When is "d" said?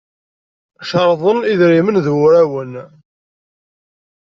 2.05-2.07